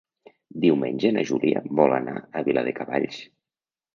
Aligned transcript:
Diumenge 0.63 1.11
na 1.17 1.23
Júlia 1.31 1.61
vol 1.81 1.93
anar 1.97 2.15
a 2.17 2.43
Viladecavalls. 2.49 3.21